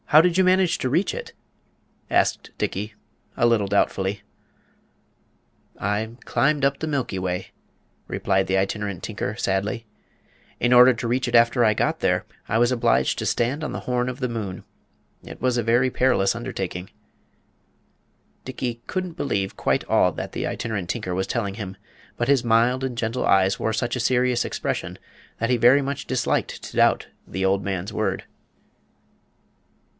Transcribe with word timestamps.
"How 0.05 0.19
did 0.19 0.37
you 0.37 0.43
manage 0.43 0.77
to 0.79 0.89
reach 0.89 1.13
it?" 1.13 1.31
asked 2.09 2.49
Dickey, 2.57 2.95
a 3.37 3.45
little 3.45 3.67
doubtfully. 3.67 4.23
"I 5.79 6.17
climbed 6.25 6.65
up 6.65 6.79
the 6.79 6.87
Milky 6.87 7.17
Way," 7.17 7.51
replied 8.07 8.47
the 8.47 8.57
Itinerant 8.57 9.03
Tinker, 9.03 9.35
sadly. 9.35 9.85
"In 10.59 10.73
order 10.73 10.93
to 10.93 11.07
reach 11.07 11.29
it 11.29 11.35
after 11.35 11.63
I 11.63 11.73
got 11.73 11.99
there, 12.01 12.25
I 12.49 12.57
was 12.57 12.73
obliged 12.73 13.19
to 13.19 13.25
stand 13.25 13.63
on 13.63 13.71
the 13.73 13.81
horn 13.81 14.09
of 14.09 14.19
the 14.19 14.27
moon. 14.27 14.65
It 15.23 15.39
was 15.39 15.55
a 15.57 15.63
very 15.63 15.91
perilous 15.91 16.35
undertaking." 16.35 16.89
Dickey 18.43 18.81
couldn't 18.87 19.13
believe 19.15 19.55
quite 19.55 19.85
all 19.85 20.11
that 20.13 20.33
the 20.33 20.45
Itinerant 20.45 20.89
Tinker 20.89 21.15
was 21.15 21.27
telling 21.27 21.53
him. 21.53 21.77
But 22.17 22.27
his 22.27 22.43
mild 22.43 22.83
and 22.83 22.97
gentle 22.97 23.25
eyes 23.25 23.59
wore 23.59 23.71
such 23.71 23.95
a 23.95 23.99
serious 24.01 24.43
expression 24.43 24.97
that 25.37 25.51
he 25.51 25.57
very 25.57 25.83
much 25.83 26.05
disliked 26.05 26.63
to 26.63 26.75
doubt 26.75 27.07
the 27.25 27.45
old 27.45 27.63
man's 27.63 27.93
word. 27.93 28.23